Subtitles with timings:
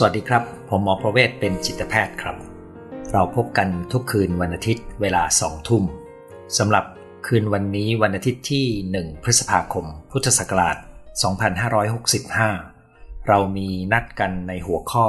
[0.00, 2.36] สวัสดีครับ ผมหมอประเวศเป็นจิตแพทย์ครับ
[3.12, 5.84] เราพบกันทุกคืนวันอาทิตย์เวลาสองทุ่ม
[6.58, 6.84] สำหรับ
[7.26, 8.66] คืนวันนี้วันอาทิตย์ที่
[8.98, 10.76] 1 พฤษภาคม พุทธศักราช
[12.02, 15.06] 2565 เรามีนัดกันในหัวข้อ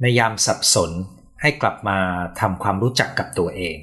[0.00, 0.90] ในยามสับสน
[1.40, 1.98] ให้กลับมา
[2.40, 3.78] ทำความรู้จักกับตัวเอง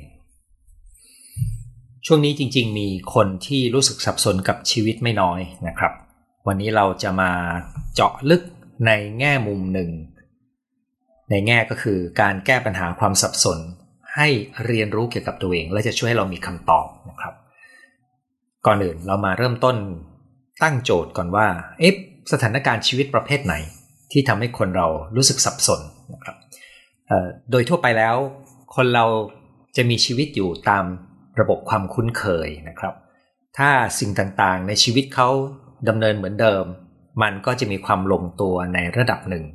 [2.06, 5.94] ช่วงนี้จริงๆ มีคนที่รู้สึกสับสนกับชีวิตไม่น้อยนะครับ
[6.48, 7.32] วันนี้เราจะมา
[7.96, 8.44] เจาะลึก
[8.86, 9.92] ในแง่มุมหนึ่ง
[11.32, 13.60] ในแง่ก็คือการแก้ปัญหาความสับสน
[14.16, 14.28] ให้
[14.66, 17.34] เรียนรู้เกี่ยวกับตัวเอง และจะช่วยให้เรามีคำตอบนะครับ
[18.66, 19.78] ก่อนอื่นเรามาเริ่มต้น
[20.64, 21.48] ตั้งโจทย์ก่อนว่า
[21.80, 21.94] เอ๊ะ
[22.32, 23.56] สถานการณ์ชีวิตประเภทไหน
[24.12, 25.82] ที่ทำให้คนเรารู้สึกสับสน
[26.14, 26.36] นะครับ
[27.52, 28.16] โดยทั่วไปแล้ว
[28.76, 29.06] คนเรา
[29.76, 30.86] จะมีชีวิตอยู่ตาม
[31.40, 32.94] ระบบความคุ้นเคยนะครับ
[33.58, 33.70] ถ้า
[34.00, 35.30] สิ่งต่างๆ ในชีวิตเขา
[35.90, 36.66] ดำเนินเหมือนเดิม
[37.22, 39.46] มันก็จะมีความลงตัวในระดับหนึ่ง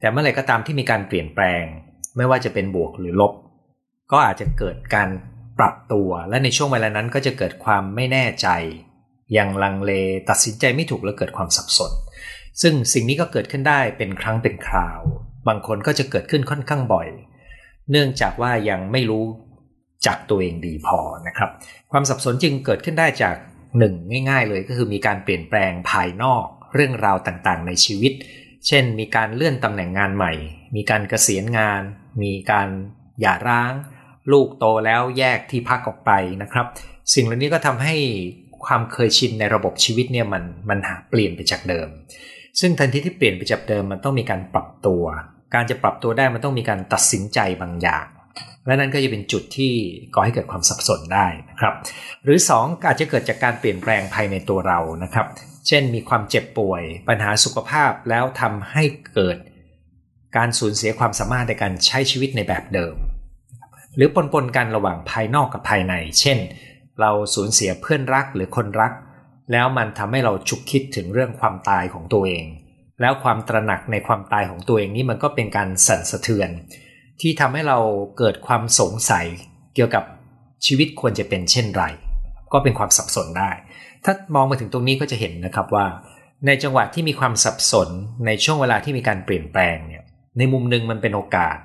[0.00, 1.64] แต่เมื่อไหร่ก็ตามที่มีการเปลี่ยนแปลง
[2.16, 3.32] ไม่ว่าจะเป็นบวกหรือลบ
[4.12, 5.08] ก็อาจจะเกิดการ
[5.58, 8.48] ปรับตัว และในช่วงเวลานั้นก็จะเกิดความไม่แน่ใจ
[9.36, 9.92] ยังลังเล
[10.28, 11.92] ตัดสินใจไม่ถูกและเกิดความสับสน
[12.62, 15.00] ซึ่งสิ่งนี้ก็เกิดขึ้นได้เป็นครั้งเป็นคราว
[15.48, 17.08] บางคนก็จะเกิดขึ้นค่อนข้างบ่อย
[17.90, 19.24] เนื่องจากว่ายังไม่รู้
[20.06, 21.50] จักตัวเองดีพอนะครับ
[21.92, 23.36] ความสับสนจึงเกิดขึ้นได้จาก
[23.78, 23.94] หนึ่ง
[24.30, 28.12] ง่าย ๆ เลยก็คือมีการเปลี่ยนแปลงภายนอก เรื่องราวต่างๆ ในชีวิต
[28.66, 30.32] เช่น มีการเลื่อนตำแหน่งงานใหม่
[30.76, 31.82] มีการเกษียณงาน
[32.22, 32.68] มีการ
[33.20, 33.72] หย่าร้าง
[34.32, 36.10] ลูกโตแล้วแยกที่พักออกไป
[36.42, 36.66] นะครับ
[37.14, 37.94] สิ่งเหล่านี้ก็ทำให้
[38.66, 41.88] ความเคยชินในระบบชีวิตเนี่ยมันมันหาเปลี่ยนไปจากเดิม
[42.60, 45.02] ซึ่งทันทีที่เปลี่ยนไปจากเดิมมันต้องมีการปรับตัว
[45.54, 48.06] การจะปรับตัวได้มันต้องมีการตัดสินใจบางอย่าง
[48.66, 49.72] และนั่นก็จะเป็นจุดที่
[50.14, 51.74] ก่อให้เกิดความสับสนได้นะครับ
[52.24, 55.26] หรือ 2 อาจจะเกิดจากการเปลี่ยนแปลงภายในตัวเรานะครับ
[55.68, 58.84] เช่นมีความเจ็บป่วย ปัญหาสุขภาพแล้วทำให้
[59.14, 59.38] เกิด
[60.36, 62.94] การสูญเสียความสามารถในการใช้ชีวิตในแบบเดิม
[63.96, 66.38] หรือปนปนกันระหว่างภายนอกกับภายใน เช่น
[67.00, 68.92] เราสูญเสียเพื่อนรักหรือคนรัก
[69.52, 72.46] แล้วมันทำให้เราฉุกคิดถึงเรื่องความตายของตัวเอง
[73.00, 76.50] แล้วความตระหนักในความตายของตัวเองนี่มันก็เป็นการสั่นสะเทือน
[77.20, 77.78] ที่ทำให้เรา
[78.18, 79.26] เกิดความสงสัย
[79.74, 80.04] เกี่ยวกับ
[80.66, 81.84] ชีวิตควรจะเป็นเช่นไร
[82.52, 83.50] ก็เป็นความสับสนได้
[84.04, 85.86] ถ้ามองมาถึงตรงนี้ก็จะเห็นนะครับว่า
[86.46, 87.88] ในจังหวะที่มีความสับสน
[88.26, 90.02] ในช่วงเวลาที่มีการเปลี่ยนแปลงเนี่ย
[90.38, 91.56] ในมุมหนึ่งมันเป็นโอกาส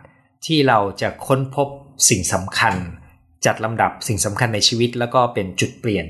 [0.46, 1.68] ที่เราจะค้นพบ
[2.10, 2.76] สิ่งสำคัญ
[3.46, 6.06] จัดลำดับสิ่งสำคัญในชีวิต แล้วก็เป็นจุดเปลี่ยน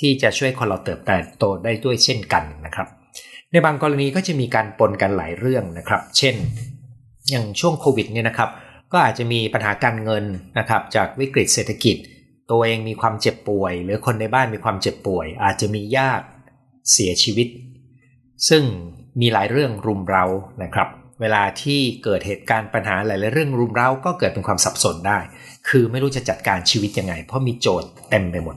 [0.00, 1.00] ที่จะช่วยคนเราเติบ
[1.38, 2.88] โตได้ด้วยเช่นกันนะครับ
[3.52, 6.34] ในบางกรณีก็จะมีการปนกันหลายเรื่องนะครับ เช่น
[7.30, 8.50] อย่างช่วงโควิดเนี่ยนะครับ
[8.92, 10.24] ก็อาจจะมีปัญหาการเงิน
[10.58, 11.96] นะครับ จากวิกฤตเศรษฐกิจ
[12.50, 16.26] ตัวเองมีความเจ็บป่วย หรือคนในบ้านมีความเจ็บป่วย อาจจะมีญาติ
[16.92, 17.48] เสียชีวิต
[18.48, 18.64] ซึ่ง
[19.20, 20.24] มีหลายเรื่องรุมเรา
[20.62, 20.88] นะครับ
[21.20, 25.18] เวลาที่เกิดเหตุการณ์ปัญหาหลายๆเรื่องรุมเราก็เกิดเป็นความสับสนได้
[25.68, 28.56] คือไม่รู้จะจัดการชีวิตยังไง เพราะมีโจทย์เต็มไปหมด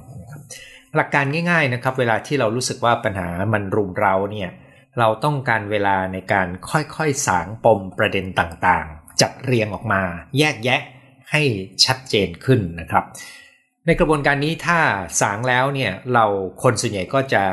[0.96, 4.50] หลักการง่ายๆนะครับ เวลาที่เรารู้สึกว่าปัญหามันรุมเราเนี่ย
[5.00, 10.02] เราต้องการเวลาในการค่อยๆสางปมประเด็นต่างๆ จัดเรียงออกมา
[10.40, 10.81] แยกแยะ
[11.31, 11.41] ให้
[11.85, 13.03] ชัดเจนขึ้นนะครับ
[13.86, 14.80] ในกระบวนการนี้ถ้า
[15.22, 16.25] สางแล้วเนี่ยเรา
[16.64, 17.44] คนส่วนใหญ่ก็จะ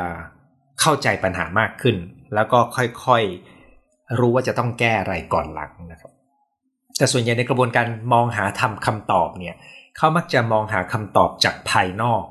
[0.80, 1.96] เข้าใจปัญหามากขึ้น
[2.34, 6.12] แล้วก็ค่อยๆรู้ว่าจะต้องแก้อะไรก่อนหลังนะครับ
[6.98, 9.54] แต่ส่วนใหญ่ในกระบวนการมองหาทำคำตอบเนี่ย
[9.96, 12.24] เขามักจะมองหาคำตอบจากภายนอก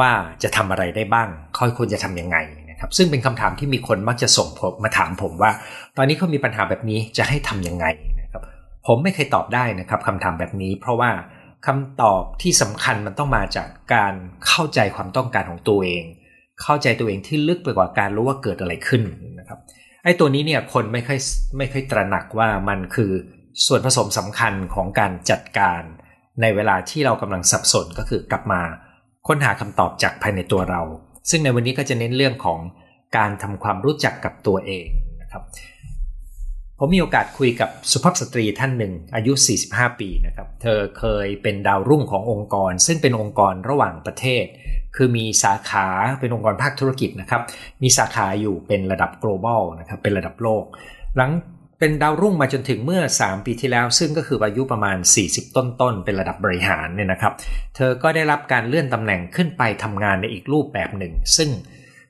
[0.00, 0.10] ว่า
[0.42, 2.36] จะทำอะไรได้บ้างค่อยควรจะทํำยังไง
[2.70, 5.50] นะครับ ซึ่งเป็นคำถามที่มีคนมักจะส่งผมมาถามผมว่า
[5.96, 7.86] ตอนนี้เขามีปัญหาแบบนี้จะให้ทํำยังไง
[8.20, 8.42] นะครับ
[8.86, 11.10] ผมไม่เคยตอบได้นะครับคำถามแบบนี้ เพราะว่า
[11.66, 14.14] คำตอบที่สำคัญมันต้องมาจากการ
[14.46, 16.04] เข้าใจความต้องการของตัวเอง
[16.62, 19.02] เข้าใจตัวเองที่ลึกไปกว่าการรู้ว่าเกิดอะไรขึ้น
[19.38, 19.58] นะครับ
[20.04, 21.18] ไอ้ตัวนี้เนี่ยคนไม่ค่อย
[21.58, 23.10] ไม่ค่อยตระหนักว่ามันคือ
[23.66, 25.82] ส่วนผสมสำคัญของการจัดการ
[26.40, 28.62] ในเวลาที่เรากำลังสับสนก็คือกลับมา
[29.26, 30.82] ค้นหาคำตอบจากภายในตัวเรา
[31.30, 32.60] ซึ่งในวันนี้ก็จะเน้นเรื่องของ
[33.16, 34.86] การทำความรู้จักกับตัวเอง
[35.22, 35.42] นะครับ
[36.78, 39.32] ผมมีโอกาสคุยกับสุภาพสตรีท่านหนึ่งอายุ
[39.66, 44.44] 45 ปีนะครับเธอเคยเป็นดาวรุ่งขององค์กร ซึ่งเป็นองค์กรระหว่างประเทศ
[44.96, 45.86] คือมีสาขา
[46.20, 47.42] เป็นองค์กรภาคธุรกิจนะครับ
[47.82, 50.64] มีสาขาอยู่เป็นระดับ global นะครับเป็นระดับโลก
[51.16, 51.30] หลัง
[51.78, 54.96] เป็นดาวรุ่งมาจนถึงเมื่อ 3 ปีที่แล้ว ซึ่งก็คืออายุประมาณ
[55.26, 57.32] 40 ต้นๆ เป็นระดับบริหารเนี่ยนะครับ
[57.76, 61.50] เธอก็ได้รับการเลื่อนตำแหน่งขึ้นไปทำงานในอีกรูปแบบหนึ่ง ซึ่ง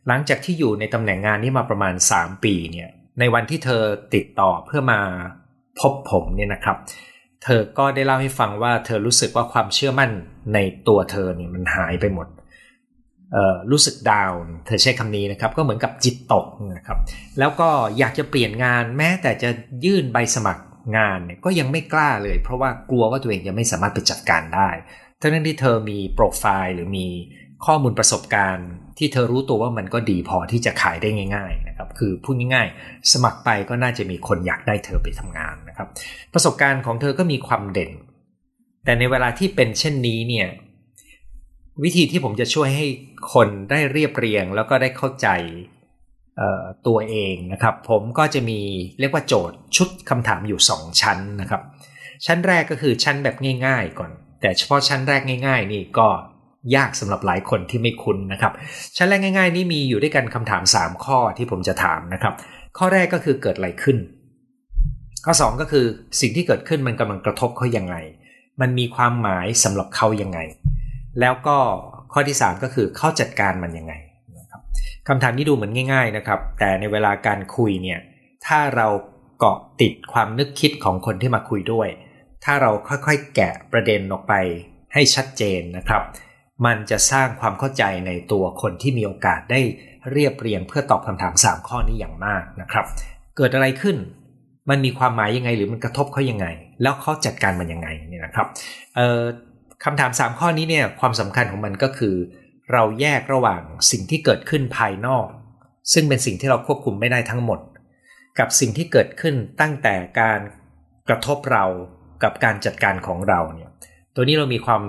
[0.07, 3.83] หลังจากที่อยู่ในตำแหน่งงานนี้มาประมาณ 3 ปีเนี่ย ในวันที่เธอ
[4.15, 5.01] ติดต่อเพื่อมา
[5.81, 6.77] พบผมเนี่ยนะครับ
[7.45, 10.11] เธอก็ได้เล่าให้ฟังว่าเธอรู้สึกว่าความเชื่อมั่น
[10.55, 10.59] ใน
[10.89, 12.29] ตัวเธอเนี่ยมันหายไปหมด
[13.71, 16.47] รู้สึกดาวน์เธอใช้คำนี้นะครับ ก็เหมือนกับจิตตก
[16.77, 16.99] นะครับ
[17.39, 17.69] แล้วก็
[17.99, 19.51] อยากจะเปลี่ยนงานแม้แต่จะ
[19.85, 20.65] ยื่นใบสมัคร
[20.97, 24.69] งานเนี่ยก็ยังไม่กล้าเลย เพราะว่ากลัวว่าตัวเองจะไม่สามารถไปจัดการได้
[25.21, 27.07] ทั้งนั้นที่เธอมีโปรไฟล์หรือมี
[27.67, 35.89] ข้อมูลประสบการณ์ ที่เธอรู้ตัวว่ามันก็ดีพอที่จะขายได้ง่ายๆ นะครับคือพูดง่ายๆ สมัครไปก็น่าจะมีคนอยากได้เธอไปทำงานนะครับ
[36.35, 37.93] ประสบการณ์ของเธอก็มีความเด่น
[38.85, 40.49] แต่ในเวลาที่เป็นเช่นนี้เนี่ย
[41.85, 42.87] วิธีที่ผมจะช่วยให้
[43.33, 45.29] คนได้เรียบเรียงแล้วก็ได้เข้าใจ
[46.87, 48.61] ตัวเองนะครับ ผมก็จะมี
[49.01, 51.63] เรียกว่าโจทย์ชุดคำถามอยู่ 2 ชั้นนะครับ
[52.27, 53.37] ชั้นแรกก็คือชั้นแบบ
[53.67, 56.09] ง่าย ๆ ก่อน แต่เฉพาะชั้นแรกง่าย ๆ นี่ก็
[56.75, 58.53] ยากสำหรับหลายคนที่ไม่คุ้นนะครับ
[58.97, 62.35] ชั้นแรกง่าย ๆ นี่มีอยู่ด้วยกันคำถาม 3 ข้อที่ผมจะถามนะครับ
[62.79, 63.97] ข้อแรกก็คือเกิดอะไรขึ้น
[65.25, 65.85] ข้อ 2 ก็คือ
[66.21, 67.97] สิ่งที่เกิดขึ้นมันกำลังกระทบเขายังไง
[68.61, 70.39] มันมีความหมายสำหรับเขายังไง
[71.21, 71.57] แล้วก็
[72.13, 73.95] ข้อที่ 3 ก็คือเข้าจัดการมันยังไง
[74.51, 74.61] ครับ
[75.09, 78.01] คำถามนี้ดูเหมือนง่าย ๆนะครับ แต่ในเวลาการคุยเนี่ย
[78.47, 78.89] ถ้าเรา
[79.39, 81.89] เกาะติดความนึกคิดของคนที่มาคุยด้วย
[82.45, 84.35] ถ้าเราค่อยๆแกะประเด็นออกไป
[84.95, 86.03] ให้ชัดเจนนะครับ
[86.65, 89.61] มันจะสร้างความเข้าใจในตัวคนที่มีโอกาสได้
[90.13, 92.87] เรียบเรียงเพื่อตอบคำถาม 3 ข้อนี้อย่างมากนะครับ
[93.37, 93.97] เกิดอะไรขึ้น
[94.71, 96.47] มันมีความหมายยังไงหรือมันกระทบเขายังไง
[96.83, 98.47] แล้วเขาจัดการมันยังไงเนี่ยนะครับ
[99.85, 102.15] คำถาม 3 ข้อนี้เนี่ยความสำคัญของมันก็คือ
[102.73, 105.27] เราแยกระหว่างสิ่งที่เกิดขึ้นภายนอก
[105.93, 107.61] ซึ่งเป็นสิ่งที่เราควบคุมไม่ได้ทั้งหมด
[108.39, 110.41] กับสิ่งที่เกิดขึ้นตั้งแต่การ
[111.09, 111.65] กระทบเรา
[112.23, 113.71] กับการจัดการของเราเนี่ย
[114.15, 114.83] ตัวนี้เรามีความ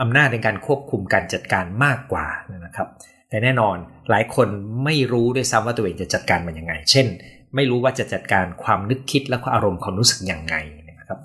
[0.00, 2.26] อำนาจในการควบคุมการจัดการมากกว่า
[2.66, 2.88] นะครับ
[3.30, 3.76] แต่แน่นอน
[4.10, 4.48] หลายคน
[4.84, 7.06] ไม่รู้ด้วยซ้ำว่าตัวเองจะจัดการมันยังไง เช่น
[7.54, 10.56] ไม่รู้ว่าจะจัดการความนึกคิดและอารมณ์ความรู้สึกยังไง
[11.00, 11.18] นะครับ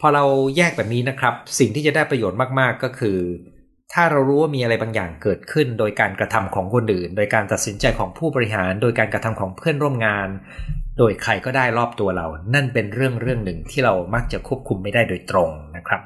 [0.00, 0.24] พอเรา
[0.56, 3.18] แยกแบบนี้นะครับ สิ่งที่จะได้ประโยชน์มากๆก็คือ
[3.92, 10.28] ถ้าเรารู้ว่ามีอะไรบางอย่างเกิดขึ้น โดยการกระทำของคนอื่น โดยการตัดสินใจของผู้บริหาร โดยการกระทำของเพื่อนร่วมงาน
[10.98, 16.00] โดยใครก็ได้รอบตัวเรา นั่นเป็นเรื่องเรื่องหนึ่งที่เรามักจะควบคุมไม่ได้โดยตรงนะครับ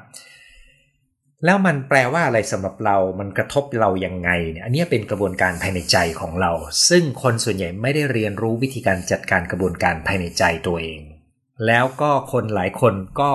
[1.45, 6.51] แล้วมันแปลว่าอะไรสำหรับเรา มันกระทบเรายังไงเนี่ย อันนี้เป็นกระบวนการภายในใจของเรา
[6.89, 11.01] ซึ่งคนส่วนใหญ่ไม่ได้เรียนรู้วิธีการจัดการกระบวนการภายในใจตัวเอง
[11.67, 13.31] แล้วก็คนหลายคนก็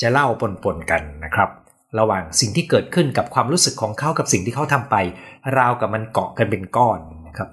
[0.00, 0.26] จะเล่า
[0.64, 1.50] ปนๆกันนะครับ
[1.98, 4.96] ระหว่างสิ่งที่เกิดขึ้นกับความรู้สึกของเขากับสิ่งที่เขาทำไป
[5.58, 6.98] ราวกับมันเกาะกันเป็นก้อน
[7.28, 7.48] นะครับ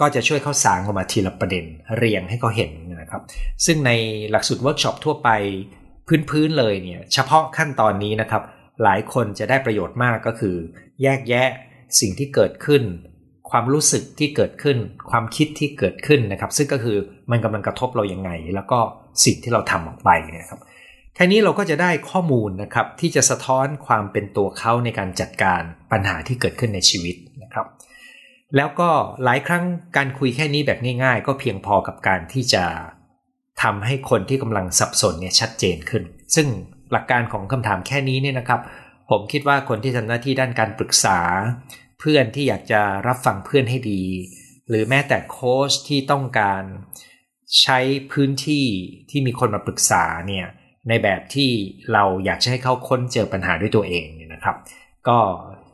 [0.00, 1.64] ก็จะช่วยเขาสางออกมาทีละประเด็น
[1.96, 2.70] เรียงให้เขาเห็น
[3.00, 3.22] นะครับ
[3.66, 3.90] ซึ่งใน
[4.30, 5.30] หลักสูตรเวิร์กช็อปทั่วไป
[6.30, 8.42] พื้นๆเลยเนี่ยเฉพาะขั้นตอนนี้นะครับ
[8.82, 10.56] หลายคนจะได้ประโยชน์มากก็คือ
[11.02, 11.48] แยกแยะ
[12.00, 12.82] สิ่งที่เกิดขึ้น
[13.50, 14.78] ความรู้สึกที่เกิดขึ้น
[15.10, 16.98] ความคิดที่เกิดขึ้นนะครับ ซึ่งก็คือ
[17.30, 18.78] มันกำลังกระทบเรายังไง แล้วก็
[19.24, 20.60] สิ่งที่เราทำออกไปนะครับ
[21.14, 25.62] แค่นี้เราก็จะได้ข้อมูลนะครับที่จะสะท้อนความเป็นตัวเขาในการจัดการ
[25.92, 27.66] ปัญหาที่เกิดขึ้นในชีวิตนะครับ
[28.56, 28.90] แล้วก็
[29.24, 29.64] หลายครั้ง
[29.96, 32.64] การคุยแค่นี้แบบง่าย ๆ ก็เพียงพอกับการที่จะ
[33.62, 36.02] ทำให้คนที่กำลังสับสนเนี่ยชัดเจนขึ้น
[36.34, 36.46] ซึ่ง
[36.92, 38.60] หลักการของคำถามแค่นี้เนี่ยนะครับ
[39.10, 41.18] ผมคิดว่าคนที่ทำหน้าที่ด้านการปรึกษา
[42.00, 44.02] เพื่อนที่อยากจะรับฟังเพื่อนให้ดี
[44.68, 46.62] หรือแม้แต่โค้ชที่ต้องการ
[47.60, 47.78] ใช้
[48.12, 48.66] พื้นที่
[49.10, 50.46] ที่มีคนมาปรึกษาเนี่ย
[50.88, 51.50] ในแบบที่
[51.92, 54.56] เราอยากจะให้เขาค้นเจอปัญหาด้วยตัวเองเนี่ยนะครับ
[55.08, 55.18] ก็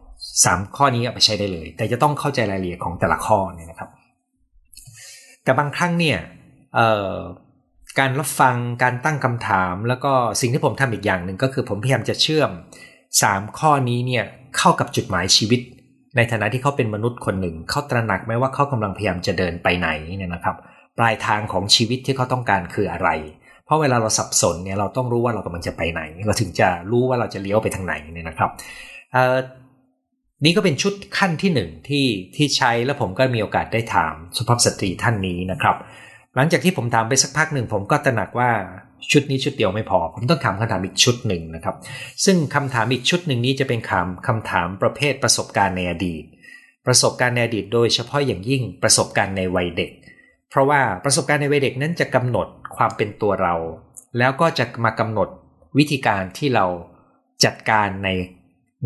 [0.09, 3.91] 3 ข้อนี้เอาไปใช้ได้เลย แต่จะต้องเข้าใจรายละเอียดของแต่ละข้อเนี่ยนะครับ
[5.45, 6.19] แต่บางครั้งเนี่ย
[8.01, 12.51] การรับฟังการตั้งคำถาม แล้วก็สิ่งที่ผมทำอีกอย่างหนึ่งก็คือผมพยายามจะเชื่อม
[13.05, 14.25] 3 ข้อนี้เนี่ย
[14.57, 15.61] เข้ากับจุดหมายชีวิต
[16.17, 20.57] ในฐานะที่เขาเป็นมนุษย์คนหนึ่งเขาตระหนักไหมว่าเขากำลังพยายามจะเดินไปไหนเนี่ยนะครับ
[20.99, 23.09] ปลายทางของชีวิตที่เขาต้องการคืออะไร
[23.65, 28.51] เพราะเวลาเราสับสนเนี่ยเราต้องรู้ว่าเรากำลังจะไปไหน เราถึงจะรู้ว่าเราจะเลี้ยวไปทางไหนเนี่ยนะครับ
[30.45, 35.77] นี่ก็เป็นชุดขั้นที่หนึ่งที่ที่ใช้แล้วผมก็มีโอกาสได้ถามสุภาพสตรีท่านนี้นะครับ
[36.39, 38.51] หลังจากที่ผมถามไปสักพักหนึ่งผมก็ตระหนักว่า
[39.13, 41.77] ชุดนี้ชุดเดียวไม่พอ ผมต้องถามคำถามอีกชุดหนึ่งนะครับ
[42.25, 46.23] ซึ่งคำถามอีกชุดหนึ่งนี้จะเป็นคำคำถามประเภทประสบการณ์ในอดีต
[46.87, 49.91] ประสบการณ์ในอดีตโดยเฉพาะอย่างยิ่งประสบการณ์ในวัยเด็ก
[50.51, 53.55] เพราะว่าประสบการณ์ในวัยเด็กนั้นจะกำหนดความเป็นตัวเรา
[54.19, 55.29] แล้วก็จะมากำหนด
[55.79, 56.67] วิธีการที่เรา
[57.45, 58.09] จัดการใน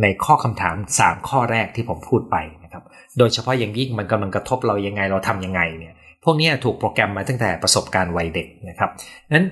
[0.02, 2.82] ในข้อคำถาม 3 ข้อแรกที่ผมพูดไปนะครับ
[3.18, 8.90] โดยเฉพาะอย่างยิ่งมันกำลังกระทบเรายังไงเราทํำยังไงเนี่ย พวกนี้ถูกโปรแกรมมาตั้งแต่ประสบการณ์วัยเด็กนะครับ
[9.34, 9.46] นั้น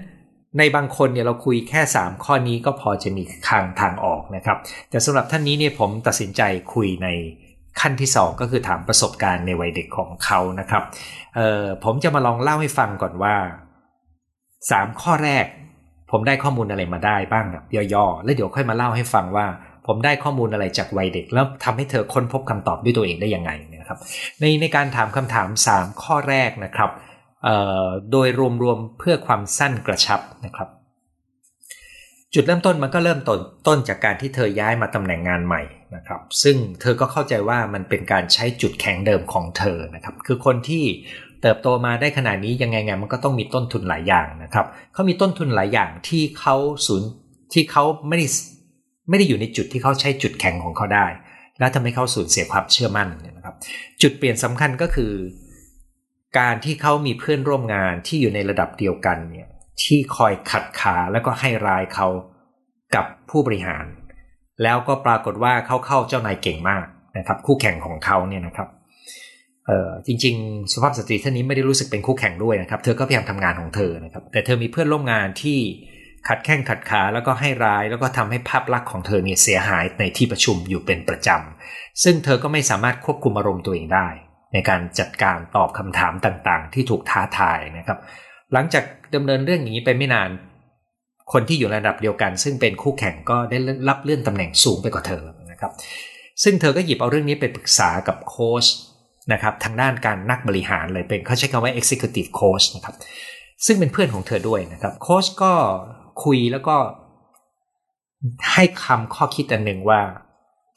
[0.59, 4.59] ในบางคนเนี่ยเราคุยแค่ 3 ข้อนี้ก็พอจะมีทางทางออกนะครับ
[4.91, 6.43] แต่สำหรับท่านนี้เนี่ยผมตัดสินใจ
[6.75, 7.09] คุยใน
[7.81, 10.83] ขั้นที่ 2 ก็คือถามประสบการณ์ในวัยเด็กของเขานะครับ
[11.85, 13.35] ผมจะมาลองเล่าให้ฟังก่อนว่า
[14.19, 15.47] 3 ข้อแรก
[16.11, 19.47] ผมได้ข้อมูลอะไรมาได้บ้างแบบย่อๆ แล้วเดี๋ยวค่อยมาเล่าให้ฟังว่า
[19.87, 23.51] ผผมได้ข้อมูลอะไรจากวัยเด็ก แล้วทำให้เธอค้นพบคำตอบด้วยตัวเองได้ยังไง
[23.91, 24.09] นะครับ
[24.41, 26.91] ในในการถามคำถาม 3 ข้อแรกนะครับ
[28.11, 28.29] โดย
[28.63, 30.69] รวมๆเพื่อความสั้นกระชับนะครับ
[32.35, 35.63] จุดเริ่มต้นมันก็เริ่มต้นต้นจากการที่เธอย้ายมาตำแหน่งงานใหม่
[35.97, 40.85] นะครับ ซึ่งเธอก็เข้าใจว่ามันเป็นการใช้จุดแข็งเดิมของเธอนะครับ คือคนที่
[41.43, 46.57] เติบโตมาได้ขนาดนี้ยังไงไงมันก็ต้องมีต้นทุนหลายอย่างนะครับเขามีต้นทุนหลายอย่างที่เขา
[46.87, 47.11] ศูนย์
[47.53, 48.27] ที่เขาไม่ได้
[49.09, 51.07] ไม่ได้อยู่ในจุดที่เขาใช้จุดแข็งของเขาได้
[51.61, 53.55] แล้วทำให้เขาสูญเสียความเชื่อมั่นนะครับ
[54.03, 55.13] จุดเปลี่ยนสำคัญก็คือ
[56.39, 59.49] การที่เขามีเพื่อนร่วมงานที่อยู่ในระดับเดียวกันเนี่ย
[59.83, 62.09] ที่คอยขัดขาแล้วก็ให้รายเขา
[62.95, 63.85] กับผู้บริหาร
[64.63, 66.85] แล้วก็ปรากฏว่าเขาเข้าเจ้านายเก่งมาก
[67.19, 68.69] นะครับ คู่แข่งของเขาเนี่ยนะครับ
[70.07, 75.59] จริงๆ สุภาพสตรีท่านนี้ไม่ได้รู้สึกเป็นคู่แข่งด้วยนะครับ เธอก็พยายามทำงานของเธอนะครับ แต่เธอมีเพื่อนร่วมงานที่
[76.29, 84.09] ขัดแข้งขัดขาแล้วก็ให้ร้ายแล้วก็ทำให้ภาพลักษณ์ของเธอเนี่ยเสียหายในที่ประชุมอยู่เป็นประจำ ซึ่งเธอก็ไม่สามารถควบคุมอารมณ์ตัวเองได้
[84.53, 87.99] ในการจัดการตอบคำถามต่างๆ ที่ถูกท้าทายนะครับ
[88.53, 88.85] หลังจาก
[89.15, 90.31] ดำเนินเรื่องอย่างนี้ไปไม่นาน
[91.33, 93.59] คนที่อยู่ระดับเดียวกัน ซึ่งเป็นคู่แข่งก็ได้
[93.89, 95.73] รับเลื่อนตำแหน่งสูงไปกว่าเธอนะครับ
[96.43, 98.67] ซึ่งเธอก็หยิบเอาเรื่องนี้ไปปรึกษากับโค้ช
[99.33, 102.95] นะครับทางด้านการนักบริหารเลยเป็นเขาใช้คำว่า executive coach นะครับ
[103.67, 105.53] ซึ่งเป็นเพื่อนของเธอด้วยนะครับโค้ชก็
[106.25, 106.77] คุยแล้วก็
[108.53, 110.01] ให้คำข้อคิดอันหนึ่งว่า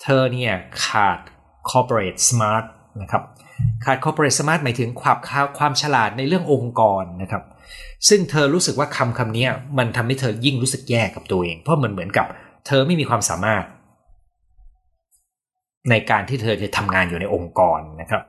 [0.04, 0.54] เธอเนี่ย
[0.86, 1.20] ขาด
[1.70, 2.66] corporate smart
[3.02, 3.24] นะครับ
[3.86, 5.18] ขาด corporate smart หมายถึงความ
[5.58, 7.44] ความฉลาดในเรื่ององค์กรนะครับ
[8.10, 9.48] ซึ่งเธอรู้สึกว่าคำคำนี้
[9.78, 12.28] มันทำให้เธอยิ่งรู้สึกแย่กับตัวเอง เพราะมือนเหมือนกับ
[12.68, 13.64] เธอไม่มีความสามารถ
[15.90, 18.22] ในการที่เธอจะทำงานอยู่ในองค์กรนะครับ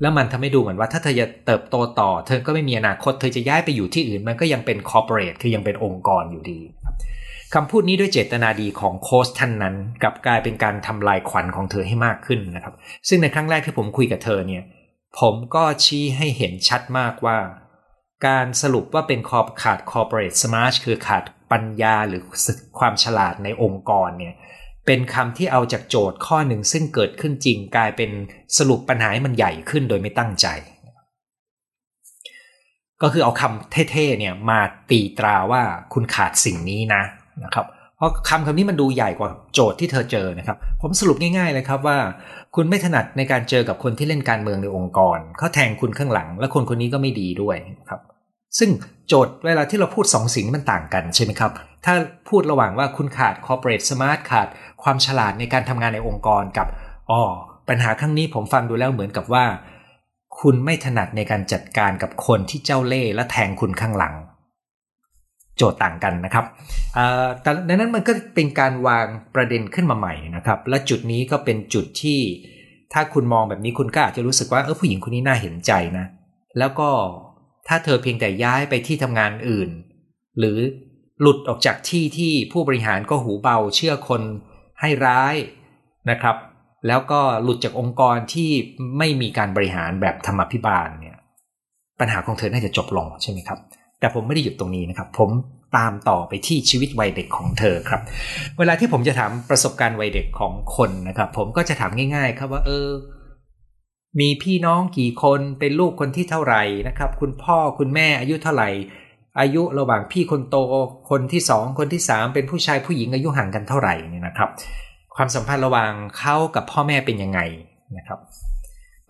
[0.00, 6.60] แล้วมันทำให้ดูเหมือนว่าถ้าเธอจะเติบโตต่อ เธอก็ไม่มีอนาคตเธอจะย้ายไปอยู่ที่อื่น มันก็ยังเป็นคอร์ปอเรทคือยังเป็นองค์กรอยู่ดี
[7.54, 12.74] คำพูดนี้ด้วยเจตนาดีของโค้ชท่านนั้นกลับกลายเป็นการทำลายขวัญของเธอให้มากขึ้นนะครับ
[13.08, 14.62] ซึ่งในครั้งแรกที่ผมคุยกับเธอเนี่ย
[15.20, 17.38] ผมก็ชี้ให้เห็นชัดมากว่า
[18.26, 22.22] การสรุปว่าเป็นคอขาด corporate smart คือขาดปัญญาหรือ
[22.78, 24.34] ความฉลาดในองค์กรเนี่ย
[24.86, 28.10] เป็นคำที่เอาจากโจทย์ข้อหนึ่งซึ่งเกิดขึ้นจริงกลายเป็น
[28.58, 30.46] สรุปปัญหาให้มันใหญ่ขึ้นโดยไม่ตั้งใจ
[33.02, 35.62] ก็คือเอาคำเท่ๆเนี่ยมาตีตราว่า
[35.92, 37.02] คุณขาดสิ่งนี้นะ
[37.44, 37.66] นะครับ
[37.96, 41.98] เพราะคำคำนี้มันดูใหญ่กว่าโจทย์ที่เธอเจอนะครับ ผมสรุปง่ายๆเลยครับว่า
[42.54, 47.56] คุณไม่ถนัดในการเจอกับคนที่เล่นการเมืองในองค์กรเขาแทงคุณข้างหลัง และคนคนนี้ก็ไม่ดีด้วย
[47.90, 48.00] ครับ
[48.58, 48.70] ซึ่ง
[49.08, 51.50] โจทย์เวลาที่เราพูดสองสิ่งมันต่างกันใช่ไหมครับ
[51.86, 51.94] ถ้า
[52.28, 54.48] พูดระหว่างว่าคุณขาด corporate smart ขาด
[54.82, 56.66] ความฉลาดในการทำงานในองค์กรกับ
[57.10, 57.20] อ๋อ
[57.68, 59.44] ปัญหาครั้งนี้ผมฟังดูแล้วเหมือนกับว่า
[60.40, 64.14] คุณไม่ถนัดในการจัดการกับคนที่เจ้าเล่ห์และแทงคุณข้างหลัง
[65.56, 66.44] โจทย์ต่างกันนะครับ
[67.42, 72.20] แต่ดังนั้นมันก็เป็นการวางประเด็นขึ้นมาใหม่นะครับ และจุดนี้ก็เป็นจุดที่
[72.92, 76.06] ถ้าคุณมองแบบนี้คุณก็อาจจะรู้สึกว่าเออผู้หญิงคนนี้น่าเห็นใจนะ
[76.58, 76.88] แล้วก็
[77.68, 79.70] ถ้าเธอเพียงแต่ย้ายไปที่ทำงานอื่น
[80.38, 80.58] หรือ
[81.20, 84.22] หลุดออกจากที่ที่ผู้บริหารก็หูเบาเชื่อคน
[84.80, 85.34] ให้ร้าย
[86.10, 86.36] นะครับ
[86.86, 88.50] แล้วก็หลุดจากองค์กรที่
[88.98, 91.16] ไม่มีการบริหารแบบธรรมพิบาลเนี่ย
[92.00, 93.58] ปัญหาของเธอน่าจะจบลงใช่ไหมครับ
[94.00, 95.30] แต่ผมไม่ได้หยุดตรงนี้นะครับ ผม
[95.76, 98.00] ตามต่อไปที่ชีวิตวัยเด็กของเธอครับ
[98.58, 102.88] เวลาที่ผมจะถามประสบการณ์วัยเด็กของคนนะครับ ผมก็จะถามง่าย ๆ ครับว่า เออ
[104.20, 108.68] มีพี่น้องกี่คนเป็นลูกคนที่เท่าไหร่นะครับ คุณพ่อคุณแม่อายุเท่าไหร่
[109.40, 110.56] อายุระหว่างพี่คนโต
[111.10, 114.50] คนที่สองคนที่สามเป็นผู้ชายผู้หญิงอายุห่างกันเท่าไหร่นี่นะครับ
[115.16, 117.40] ความสัมพันธ์ระหว่างเขากับพ่อแม่เป็นยังไง
[117.96, 118.18] นะครับ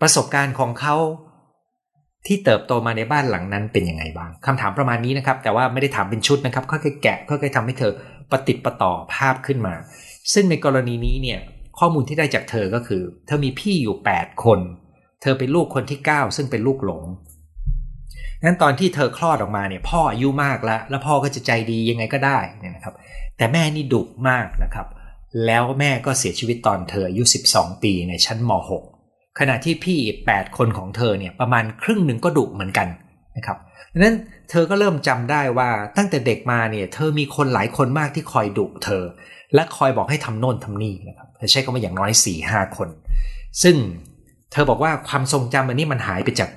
[0.01, 0.95] ประสบการณ์ของเขา
[2.27, 7.91] ที่เติบโตมาในบ้านหลังนั้นเป็นยังไงบ้างคำถามประมาณนี้นะครับ แต่ว่าไม่ได้ถามเป็นชุดนะครับค่อยๆแกะค่อยๆทำให้เธอ
[8.31, 9.75] ปฏิติดประต่อภาพขึ้นมา
[10.33, 11.39] ซึ่งในกรณีนี้เนี่ย
[11.79, 14.59] ข้อมูลที่ได้จากเธอก็คือ เธอมีพี่อยู่ 8 คน
[15.21, 17.03] เธอเป็นลูกคนที่ 9 ซึ่งเป็นลูกหลง
[18.45, 22.93] นั้นตอนที่เธอคลอดออกมาเนี่ยพ่ออายุมากแล้ว แล้วพ่อก็จะใจดียังไงก็ได้เนี่ยนะครับ
[23.37, 24.87] แต่แม่นี่ดุมากนะครับ
[25.45, 28.51] แล้วแม่ก็เสียชีวิตตอนเธออายุ 12 ปีในชั้นม
[28.95, 29.99] .6 ขณะที่พี่
[30.31, 32.87] 8 คนของเธอเนี่ยประมาณครึ่งหนึ่งก็ดุเหมือนกัน
[33.37, 33.57] นะครับ
[33.93, 34.15] ดังนั้น
[34.49, 39.03] เธอก็เริ่มจำได้ว่าตั้งแต่เด็กมาเนี่ยเธอมีคนหลายคนมากที่คอยดุเธอ
[39.53, 42.89] และคอยบอกให้ทำโน่นทำนี่นะครับเธอใช้คำว่าอย่างน้อย4ี่ห้าคน
[43.63, 43.75] ซึ่ง
[44.51, 46.49] เธอบอกว่าความทรงจำอันนี้มันหายไปจาก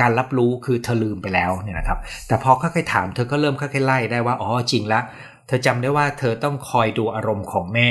[0.00, 5.00] การรับรู้คือเธอลืมไปแล้วเนี่ยนะครับ แต่พอค่อยๆถามเธอก็เริ่มค่อยๆไล่ได้ว่าอ๋อจริงละ
[5.46, 7.90] เธอจำได้ว่าเธอต้องคอยดูอารมณ์ของแม่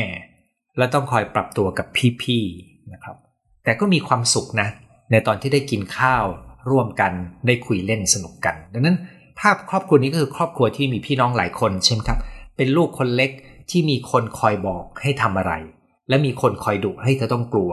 [0.77, 1.87] และต้องคอยปรับตัวกับ
[2.21, 3.15] พี่ๆนะครับ
[3.63, 4.67] แต่ก็มีความสุขนะ
[5.11, 6.25] ในตอนที่ได้กินข้าว
[6.69, 7.11] ร่วมกัน
[7.47, 8.97] ได้คุยเล่นสนุกกัน ดังนั้น
[9.39, 12.19] ภาพครอบครัวนี้ก็คือครอบครัวที่มีพี่น้องหลายคนใช่ไหมครับ
[12.57, 13.31] เป็นลูกคนเล็ก
[13.69, 15.53] ที่มีคนคอยบอกให้ทำอะไร
[16.09, 17.71] และมีคนคอยดุให้เธอต้องกลัว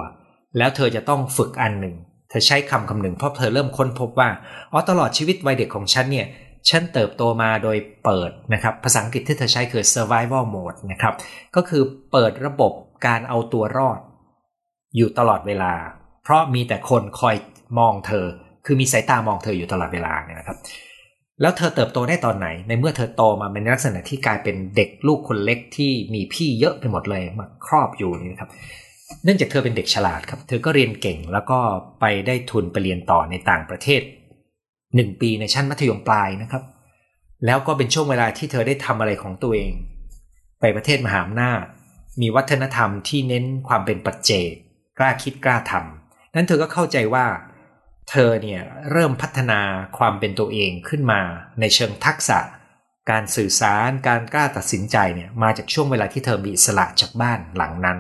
[0.59, 1.95] แล้วเธอจะต้องฝึกอันหนึ่ง
[2.33, 4.29] เธอใช้คำคำหนึ่งเพราะเธอเริ่มค้นพบว่า
[4.73, 6.27] อ๋อตลอดชีวิตวัยเด็กของฉันเนี่ย
[6.69, 11.15] ฉันเติบโตมาโดยเปิดนะครับภาษาอังกฤษที่เธอใช้คือ survival mode นะครับ
[11.57, 12.73] ก็คือเปิดระบบ
[13.07, 14.01] การเอาตัวรอด
[14.97, 15.73] อยู่ตลอดเวลา
[16.25, 17.37] เพราะมีแต่คนคอย
[17.79, 18.27] มองเธอ
[18.67, 20.59] คือมีสายตามองเธออยู่ตลอดเวลาเนี่ยนะครับ
[21.41, 28.51] แล้วเธอเติบโตได้ตอนไหน ในเมื่อเธอโตมาเป็นลักษณะที่กลายเป็นเด็กลูกคนเล็กที่มีพี่เยอะไปหมดเลยมาครอบอยู่นี่นะครับ
[29.25, 31.59] เนื่องจากเธอเป็นเด็กฉลาดครับ เธอก็เรียนเก่งแล้วก็
[32.01, 34.03] ไปได้ทุนไปเรียนต่อในต่างประเทศ
[34.95, 36.63] หนึ่งปีในชั้นมัธยมปลายนะครับ
[37.47, 39.73] แล้วก็เป็นช่วงเวลาที่เธอได้ทำอะไรของตัวเอง
[40.61, 41.65] ไปประเทศมหาอำนาจ
[42.21, 44.51] มีวัฒนธรรมที่เน้นความเป็นปัจเจก
[44.99, 47.27] กล้าคิดกล้าทำนั้นเธอก็เข้าใจว่า
[48.11, 49.61] เธอเนี่ยเริ่มพัฒนา
[49.99, 51.21] ความเป็นตัวเองขึ้นมา
[51.61, 52.39] ในเชิงทักษะ
[53.11, 57.99] การสื่อสารการกล้าตัดสินใจเนี่ยมาจากช่วงเวลาที่เธอมีอิสระจากบ้านหลังนั้น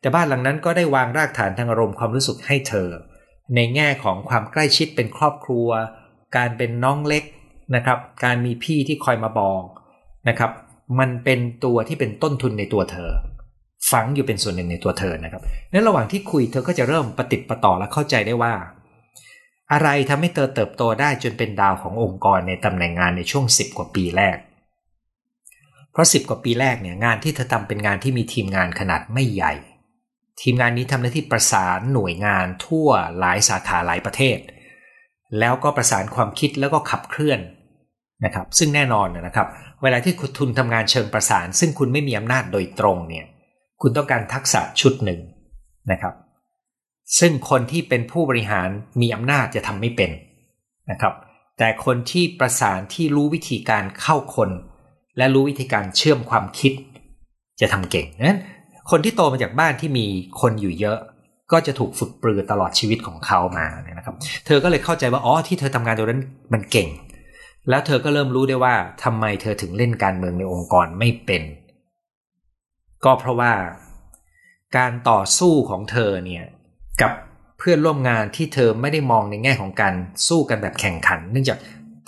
[0.00, 2.88] แต่บ้านหลังนั้นก็ได้วางรากฐานทางอารมณ์ความรู้สึกให้เธอ
[3.54, 5.68] ในแง่ของความใกล้ชิดเป็นครอบครัว
[6.36, 7.24] การเป็นน้องเล็ก
[7.74, 9.62] นะครับ การมีพี่ที่คอยมาบอก
[10.28, 10.50] นะครับ
[10.98, 13.10] มันเป็นตัวที่เป็นต้นทุนในตัวเธอ
[13.90, 18.54] ฝังอยู่เป็นส่วนหนึ่งในตัวเธอนะครับในระหว่างที่คุยเธอก็จะเริ่มปฏิติดประต่อและเข้าใจได้ว่า
[19.72, 24.36] อะไรทำให้เธอเติบโตได้จนเป็นดาวขององค์กรในตำแหน่งงานในช่วง 10 กว่าปีแรก
[25.92, 29.52] เพราะ 10 กว่าปีแรกเนี่ยงานที่เธอทำเป็นงานที่มีทีมงานขนาดไม่ใหญ่
[30.42, 32.88] ทีมงานนี้ทำหน้าที่ประสานหน่วยงานทั่ว
[33.18, 34.38] หลายสาขาหลายประเทศ
[35.38, 37.40] แล้วก็ประสานความคิดแล้วก็ขับเคลื่อน
[38.24, 39.48] นะครับ ซึ่งแน่นอนนะครับ
[39.82, 43.26] เวลาที่คุณทุนทำงานเชิงประสาน ซึ่งคุณไม่มีอำนาจโดยตรงเนี่ย
[43.82, 45.20] คุณต้องการทักษะชุดหนึ่ง
[45.90, 46.14] นะครับ
[47.18, 48.68] ซึ่งคนที่เป็นผู้บริหาร
[49.00, 50.10] มีอำนาจจะทำไม่เป็น
[50.90, 51.14] นะครับ
[51.58, 54.50] แต่คนที่ประสานที่รู้วิธีการเข้าคน
[55.18, 56.72] และรู้วิธีการเชื่อมความคิด
[57.60, 58.40] จะทำเก่งนั้น
[58.90, 60.06] คนที่โตมาจากบ้านที่มี
[60.40, 60.98] คนอยู่เยอะ
[61.52, 66.22] ก็จะถูกฝึกปรือตลอดชีวิตของเขามาเนี่ยนะครับ เธอก็เลยเข้าใจว่าอ๋อที่เธอทำงานตรงนั้น
[66.52, 66.88] มันเก่ง
[67.70, 68.74] แล้วเธอก็เริ่มรู้ได้ว่า
[69.04, 71.42] ทำไมเธอถึงเล่นการเมืองในองค์กรไม่เป็น
[73.04, 73.52] ก็เพราะว่า
[74.76, 76.44] การต่อสู้ของเธอเนี่ย
[77.00, 77.12] กับ
[77.58, 79.94] เพื่อนร่วมงานที่เธอไม่ได้มองในแง่ของการ
[80.28, 81.58] สู้กันแบบแข่งขัน เนื่องจาก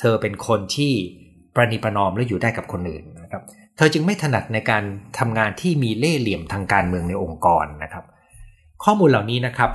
[0.00, 0.92] เธอเป็นคนที่
[1.54, 3.42] ประนีประนอมและอยู่ได้กับคนอื่นนะครับ
[3.76, 4.84] เธอจึงไม่ถนัดในการ
[5.18, 8.04] ทำงานที่มีเล่ห์เหลี่ยมทางการเมืองในองค์กรนะครับ
[8.84, 9.70] ข้อมูลเหล่านี้นะครับ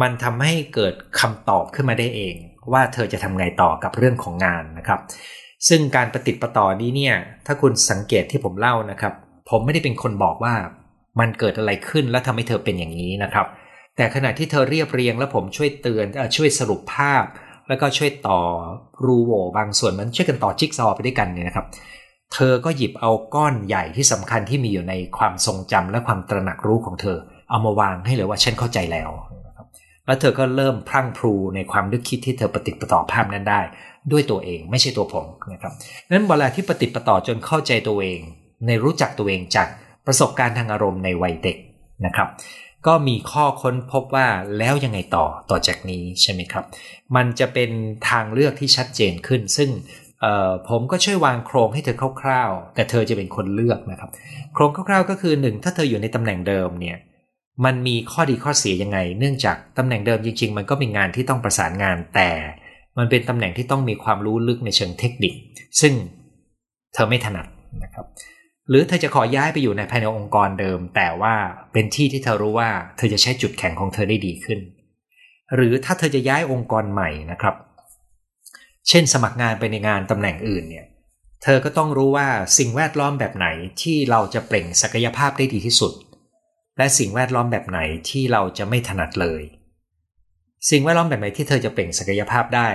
[0.00, 2.34] มันทำให้เกิดคำตอบขึ้นมาได้เอง
[2.72, 5.00] ว่าเธอจะทำไงต่อกับเรื่องของงานนะครับ
[5.68, 7.14] ซึ่งการปฏิติประต่อนี้เนี่ย
[7.46, 9.12] ถ้าคุณสังเกตที่ผมเล่านะครับ
[9.50, 10.54] ผมไม่ได้เป็นคนบอกว่า
[11.20, 13.46] มันเกิดอะไรขึ้นแล้วทำให้เธอเป็นอย่างนี้นะครับ
[13.98, 16.06] แต่ขณะที่เธอเรียบเรียง แล้วผมช่วยเตือน
[16.36, 17.24] ช่วยสรุปภาพ
[17.68, 18.40] แล้วก็ช่วยต่อ
[19.06, 21.66] รูโหวบางส่วนมันช่วยกันต่อจิ๊กซอไปด้วยกันเนี่ยนะครับ
[22.34, 27.18] เธอก็หยิบเอาก้อนใหญ่ที่สำคัญที่มีอยู่ในความทรงจำและความตระหนักรู้ของเธอ
[27.50, 29.10] เอามาวางให้เลยว่าฉันเข้าใจแล้ว
[29.46, 29.66] นะครับ
[30.06, 33.60] แล้วเธอก็เริ่มพรั่งพรูในความนึกคิดที่เธอปฏิประต่อภาพนั้นได้
[34.12, 35.72] ด้วยตัวเองไม่ใช่ตัวผมนะครับ
[36.10, 38.20] นั้นเวลาที่ปฏิประต่อจนเข้าใจตัวเอง
[38.66, 39.68] ในรู้จักตัวเองจาก
[40.06, 41.56] ประสบการณ์ทางอารมณ์ในวัยเด็ก
[42.06, 42.28] นะครับ
[42.86, 46.64] ก็มีข้อค้นพบว่าแล้วยังไงต่อต่อจากนี้ใช่ไหมครับ
[47.16, 47.70] มันจะเป็น
[48.08, 49.70] ทางเลือกที่ชัดเจนขึ้น ซึ่ง
[50.68, 54.10] ผมก็ช่วยวางโครงให้เธอคร่าวๆ แต่เธอจะเป็นคนเลือกนะครับ
[54.54, 56.96] โครงคร่าวๆก็คือหนึ่งถ้าเธออยู่ในตำแหน่งเดิมเนี่ย
[57.64, 62.30] มันมีข้อดีข้อเสียยังไง เนื่องจากตำแหน่งเดิมจริง ๆ มันก็เป็นงานที่ต้องประสานงานแต่
[62.98, 65.34] มันเป็นตำแหน่งที่ต้องมีความรู้ลึกในเชิงเทคนิค
[65.80, 65.92] ซึ่ง
[66.94, 67.46] เธอไม่ถนัด
[67.84, 68.06] นะครับ
[68.68, 71.34] หรือเธอจะขอย้ายไปอยู่ในภายในองค์กรเดิม แต่ว่า
[71.72, 74.60] เป็นที่ที่เธอรู้ว่าเธอจะใช้จุดแข็งของเธอได้ดีขึ้น
[75.54, 77.54] หรือถ้าเธอจะย้ายองค์กรใหม่นะครับ
[78.88, 80.86] เช่นสมัครงานไปในงานตำแหน่งอื่นเนี่ย
[81.42, 82.28] เธอก็ต้องรู้ว่า
[82.58, 83.46] สิ่งแวดล้อมแบบไหน
[83.82, 85.92] ที่เราจะเปล่งศักยภาพได้ดีที่สุด
[86.78, 87.78] และสิ่งแวดล้อมแบบไหน
[88.08, 89.42] ที่เราจะไม่ถนัดเลย
[90.70, 92.68] สิ่งแวดล้อมแบบไหนที่เธอจะเปล่งศักยภาพได้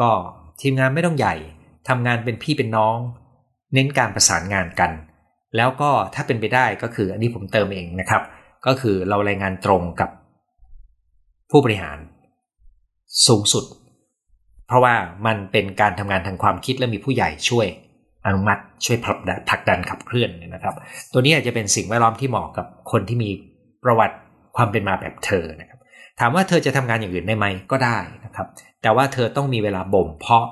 [0.00, 0.10] ก็
[0.60, 1.34] ทีมงานไม่ต้องใหญ่
[1.88, 2.98] ทำงานเป็นพี่เป็นน้อง
[3.74, 4.90] เน้นการประสานงานกัน
[5.56, 8.22] แล้วก็ถ้าเป็นไปได้ก็คืออันนี้ผมเติมเองนะครับ
[8.66, 10.10] ก็คือเรารายงานตรงกับ
[11.50, 11.98] ผู้บริหาร
[13.26, 13.64] สูงสุด
[14.66, 14.94] เพราะว่า
[15.26, 17.66] มันเป็นการทำงานทางความคิดและมีผู้ใหญ่ช่วย
[18.26, 19.06] อนุมัติช่วยผ
[19.50, 20.74] ลักดันขับเคลื่อนนะครับ
[21.12, 23.30] ตัวนี้อาจจะเป็นสิ่งแวดล้อมที่เหมาะกับคนที่มี
[23.84, 24.16] ประวัติ
[24.56, 25.78] ความเป็นมาแบบเธอนะครับ
[26.20, 28.46] ถามว่าเธอจะทำงานอย่างอื่นได้ไหมก็ได้นะครับ
[28.82, 30.46] แต่ว่าเธอต้องมีเวลาบ่มเพาะ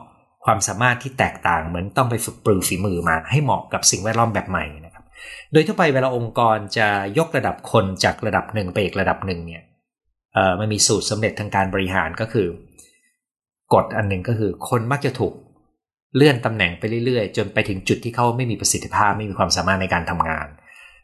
[0.45, 4.92] ความสามารถที่แตกต่างเหมือนต้องไปฝึกปรือฝีมือมาให้เหมาะกับสิ่งแวดล้อมแบบใหม่นะ
[5.53, 9.63] โดยทั่วไปเวลาองค์กรจะยกระดับคนจากระดับหนึ่งไปอีกระดับหนึ่งเนี่ย
[10.35, 12.47] เอ่อมันมีสูตรสำเร็จทางการบริหารก็คือ
[13.75, 15.35] กฎอันหนึ่งก็คือคนมักจะถูก
[16.17, 20.47] เลื่อนตำแหน่งไปเรื่อยๆ จนไปถึงจุดที่เขาไม่มีประสิทธิภาพไม่มีความสามารถในการทำงาน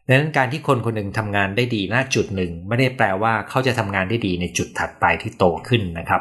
[0.07, 6.21] ดังนั้นการที่คนคนหนึ่งทำงานได้ดีณจุดหนึ่ง ไม่ได้แปลว่าเขาจะทำงานได้ดีในจุดถัดไปที่โตขึ้นนะครับ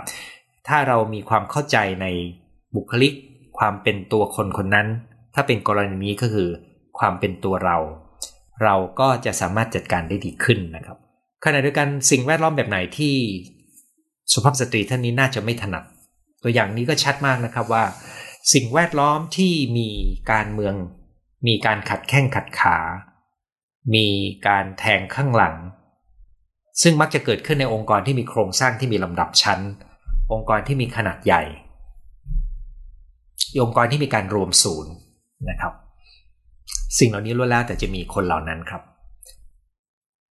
[0.67, 2.05] ถ้าเรามีความเข้าใจใน
[2.75, 3.13] บุคลิก
[3.57, 4.87] ความเป็นตัวคนคนนั้น
[5.35, 6.49] ถ้าเป็นกรณีนี้ก็คือ
[6.99, 7.77] ความเป็นตัวเรา
[8.63, 10.97] เราก็จะสามารถจัดการได้ดีขึ้นนะครับ
[11.45, 13.15] ขณะเดียวกันสิ่งแวดล้อมแบบไหนที่
[14.33, 15.83] สุภาพสตรีท่านนี้น่าจะไม่ถนัด
[16.43, 17.83] ตัวอย่างนี้ก็ชัดมากนะครับว่า
[18.53, 19.89] สิ่งแวดล้อมที่มี
[20.31, 20.75] การเมือง
[21.47, 22.77] มีการขัดแข้งขัดขา
[23.95, 24.07] มี
[24.47, 25.55] การแทงข้างหลัง
[26.81, 29.59] ซึ่งมักจะเกิดขึ้นในองค์กรที่มีโครงสร้างที่มีลำดับชั้น
[30.33, 31.43] องค์กรที่มีขนาดใหญ่
[33.63, 34.93] องค์กรที่มีการรวมศูนย์
[35.49, 35.73] นะครับ
[36.99, 38.81] สิ่งเหล่านี้ล้วนแล้วแต่จะมีคนเหล่านั้นครับ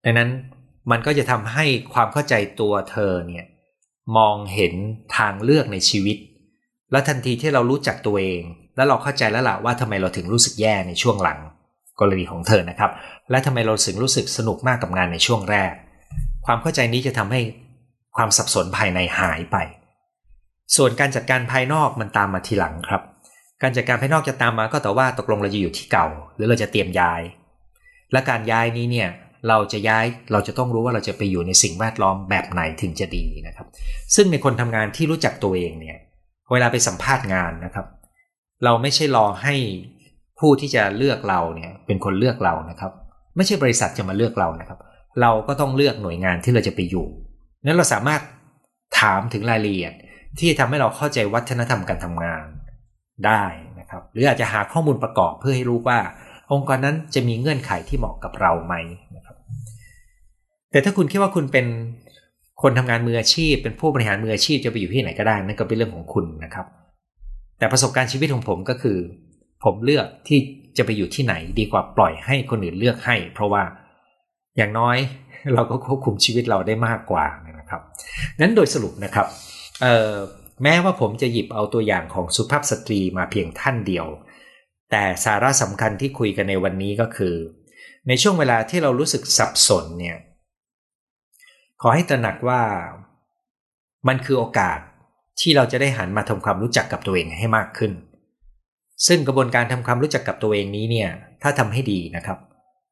[0.05, 0.29] ดังนั้น
[0.91, 3.45] มันก็จะทำให้ความเข้าใจตัวเธอเนี่ย
[4.17, 4.73] มองเห็น
[5.17, 6.17] ทางเลือกในชีวิต
[6.91, 8.41] และทันทีที่เรารู้จักตัวเอง
[8.75, 11.39] แล้วเราเข้าใจแล้วล่ะว่าทำไมเราถึงรู้สึกแย่ในช่วงหลัง
[11.99, 12.91] กรณีของเธอนะครับ
[13.31, 15.73] และทำไมเราถึงรู้สึกสนุกมากกับงานในช่วงแรก
[16.45, 17.41] ความเข้าใจนี้จะทำให้
[18.15, 19.57] ความสับสนภายในหายไป
[20.75, 23.01] ส่วนการจัดการภายนอกมันตามมาทีหลังครับ
[23.61, 27.21] การจัดการภายนอกจะตามมาก็แต่ว่าตกลงเราจะอยู่ที่เก่า หรือเราจะเตรียมย้าย
[28.11, 29.09] และการย้ายนี้เนี่ย
[29.47, 33.67] เราจะย้ายเราจะต้องรู้ว่าเราจะไปอยู่ในสิ่งแวดล้อมแบบไหนถึงจะดีนะครับ
[34.15, 35.97] ซึ่งในคนทำงานที่รู้จักตัวเองเนี่ย
[36.51, 37.85] เวลาไปสัมภาษณ์งานนะครับ
[38.63, 39.55] เราไม่ใช่รอให้
[40.39, 42.91] ผู้ที่จะเลือกเราเนี่ยเป็นคนเลือกเรานะครับ
[43.35, 44.79] ไม่ใช่บริษัทจะมาเลือกเรานะครับ
[45.21, 47.07] เราก็ต้องเลือกหน่วยงานที่เราจะไปอยู่
[47.65, 48.21] นั้นเราสามารถ
[48.99, 49.93] ถามถึงรายละเอียด
[50.39, 52.45] ที่ทำให้เราเข้าใจวัฒนธรรมการทำงาน
[53.27, 53.43] ได้
[53.79, 55.99] นะครับหรืออาจจะหาข้อมูลประกอบเพื่อให้รู้ว่า
[56.51, 58.75] องค์กรนั้นจะมีเงื่อนไขที่เหมาะกับเราไหม
[59.15, 59.35] นะครับ
[60.71, 61.65] แต่ถ้าคุณคิดว่าคุณเป็น
[62.61, 66.65] คนทำงานมืออาชีพ เป็นผู้บริหารมืออาชีพจะไปอยู่ที่ไหนก็ได้นั่นก็เป็นเรื่องของคุณนะครับ
[67.57, 68.97] แต่ประสบการณ์ชีวิตของผมก็คือ
[69.63, 70.39] ผมเลือกที่
[70.77, 73.63] จะไปอยู่ที่ไหนดีกว่าปล่อยให้คนอื่นเลือกให้ เพราะว่า
[74.57, 74.97] อย่างน้อย
[75.53, 77.25] เราก็ควบคุมชีวิตเราได้มากกว่า
[77.59, 77.81] นะครับ
[78.39, 79.27] นั้นโดยสรุปนะครับ
[80.63, 84.07] แม้ว่าผมจะหยิบเอาตัวอย่างของสุภาพสตรีมาเพียงท่านเดียว
[84.91, 87.35] แต่สาระสำคัญที่คุยกันในวันนี้ก็คือ
[88.07, 90.17] ในช่วงเวลาที่เรารู้สึกสับสนเนี่ย
[91.81, 92.61] ขอให้ตระหนักว่า
[94.07, 94.79] มันคือโอกาส
[95.39, 97.91] ที่เราจะได้หันมาทำความรู้จักกับตัวเองให้มากขึ้น
[99.07, 101.09] ซึ่งกระบวนการทำความรู้จักกับตัวเองนี้เนี่ย
[101.41, 102.37] ถ้าทำให้ดีนะครับ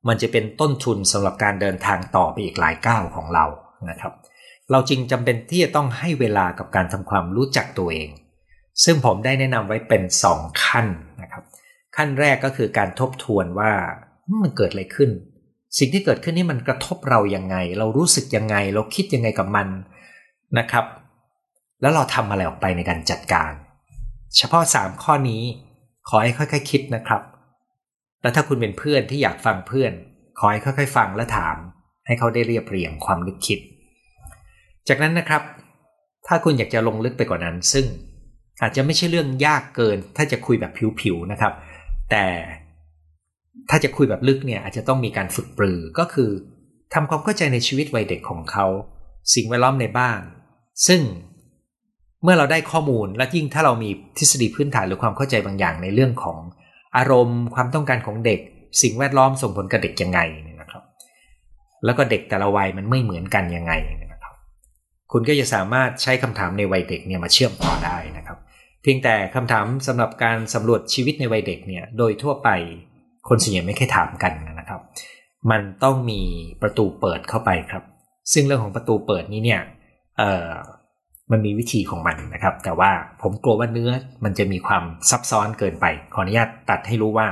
[0.07, 3.45] มันจะเป็นต้นทุนสำหรับการเดินทางต่อไปอีกหลายก้าวของเรา
[3.89, 4.13] นะครับ
[4.71, 8.09] เราจริงจำเป็นที่จะต้องให้เวลากับการทำความรู้จักตัวเอง
[8.83, 10.03] ซึ่งผมได้แนะนำไว้เป็น
[10.33, 10.87] 2 ขั้น
[11.21, 11.43] นะครับ
[11.95, 13.71] ขั้นแรกก็คือการทบทวนว่า
[14.43, 15.09] มันเกิดอะไรขึ้น
[15.77, 19.67] สิ่งที่เกิดขึ้นนี่มันกระทบเรายังไง เรารู้สึกยังไง เราคิดยังไงกับมัน
[20.59, 20.85] นะครับ
[21.81, 23.51] แล้วเราทำอะไรออกไปในการจัดการ
[24.37, 25.43] เฉพาะ 3 ข้อนี้
[26.09, 27.21] ขอให้ค่อยๆคคิดนะครับ
[28.21, 29.91] แล้วถ้าคุณเป็นเพื่อนที่อยากฟังเพื่อน
[30.39, 31.57] ขอให้ค่อยๆ ฟังและถาม
[32.05, 33.59] ให้เขาได้เรียบเรียงความนึกคิด
[34.89, 35.41] จากนั้นนะครับ
[36.27, 37.85] ถ้าคุณอยากจะลงลึกไปกว่านั้น ซึ่ง
[38.61, 40.71] อาจจะไม่ใช่เรื่องยากเกิน ถ้าจะคุยแบบ
[41.01, 41.53] ผิวๆนะครับ
[42.11, 42.25] แต่
[43.69, 46.29] ถ้าจะคุยแบบลึกเนี่ยอาจจะต้องมีการฝึกปรือ ก็คือ
[46.93, 48.65] ทำความเข้าใจในชีวิตวัยเด็กของเขา
[49.33, 50.21] สิ่งแวดล้อมในบ้าน
[50.87, 51.01] ซึ่ง
[52.23, 56.39] เมื่อเราได้ข้อมูลและยิ่งถ้าเรามีทฤษฎีพื้นฐานหรือความเข้าใจบางอย่างในเรื่องของ
[56.97, 58.39] อารมณ์ ความต้องการของเด็ก
[58.81, 60.19] สิ่งแวดล้อมส่งผลกับเด็กยังไง
[60.61, 60.83] นะครับ
[61.85, 63.73] แล้วก็เด็กแต่ละวัยมันไม่เหมือนกันยังไง
[65.11, 68.37] คุณก็จะสามารถใช้คำถามในวัยเด็กเนี่ยมาเชื่อมต่อได้นะครับ
[68.81, 72.49] เพียงแต่คำถามสำหรับการสำรวจชีวิตในวัยเด็กเนี่ยโดยทั่วไป
[73.27, 74.81] คนส่วนใหญ่ไม่เคยถามกันนะครับ
[75.51, 76.21] มันต้องมี
[76.61, 77.83] ประตูเปิดเข้าไปครับ
[78.33, 79.61] ซึ่งเรื่องของประตูเปิดนี้เนี่ย
[80.17, 80.51] เอ่อ
[81.31, 82.91] มันมีวิธีของมันนะครับ แต่ว่า
[83.21, 83.91] ผมกลัวว่าเนื้อ
[84.23, 87.27] มันจะมีความซับซ้อนเกินไป ขออนุญาตตัดให้รู้ว่า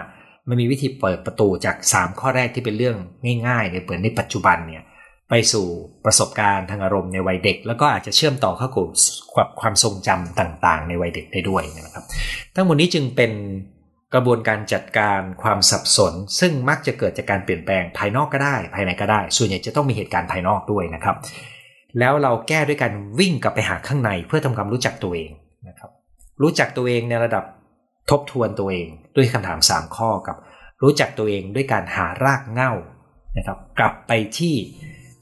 [0.48, 2.96] มันมีวิธีเปิดประตูจาก 3 ข้อแรกที่เป็นเรื่อง
[3.48, 4.84] ง่ายๆในเปิดในปัจจุบันเนี่ย
[5.30, 5.68] ไปสู่
[6.06, 12.06] ประสบการณ์ทางอารมณ์ในวัยเด็ก แล้วก็อาจจะเชื่อมต่อเข้ากับความทรงจำต่างๆ ในวัยเด็กได้ด้วยนะครับ
[12.56, 13.32] ทั้งหมดนี้จึงเป็น
[14.14, 21.16] กระบวนการจัดการความสับสน ซึ่งมักจะเกิดจากการเปลี่ยนแปลงภายนอกก็ได้ ภายในก็ได้ ส่วนใหญ่จะต้องมีเหตุการณ์ภายนอกด้วยนะครับ
[22.00, 25.32] แล้วเราแก้ด้วยการวิ่งกลับไปหาข้างในเพื่อทำความรู้จักตัวเอง
[25.68, 25.92] นะครับ
[26.42, 27.44] รู้จักตัวเองในระดับ
[28.10, 30.38] ทบทวนตัวเองด้วยคำถาม 3 ข้อกับ
[30.84, 32.72] รู้จักตัวเองด้วยการหารากเง่า
[33.38, 34.56] นะครับ กลับไปที่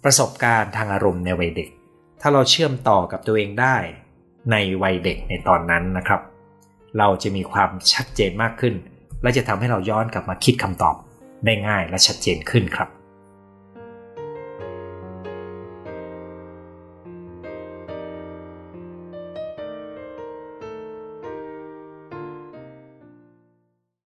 [0.07, 1.69] ประสบการณ์ทางอารมณ์ในวัยเด็ก
[2.21, 3.77] ถ้าเราเชื่อมต่อกับตัวเองได้
[4.51, 6.21] ในวัยเด็กในตอนนั้นนะครับ
[6.97, 8.75] เราจะมีความชัดเจนมากขึ้น
[9.21, 10.95] และจะทำให้เราย้อนกลับมาคิดคำตอบ
[11.45, 12.89] ได้ง่ายและชัดเจนขึ้นครับ